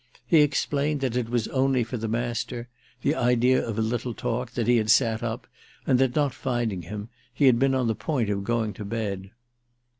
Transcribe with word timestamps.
He 0.25 0.41
explained 0.41 1.01
that 1.01 1.15
it 1.15 1.29
was 1.29 1.47
only 1.49 1.83
for 1.83 1.95
the 1.95 2.07
Master—the 2.07 3.13
idea 3.13 3.63
of 3.63 3.77
a 3.77 3.83
little 3.83 4.15
talk—that 4.15 4.65
he 4.65 4.77
had 4.77 4.89
sat 4.89 5.21
up, 5.21 5.45
and 5.85 5.99
that, 5.99 6.15
not 6.15 6.33
finding 6.33 6.81
him, 6.81 7.09
he 7.31 7.45
had 7.45 7.59
been 7.59 7.75
on 7.75 7.85
the 7.85 7.93
point 7.93 8.31
of 8.31 8.43
going 8.43 8.73
to 8.73 8.83
bed. 8.83 9.29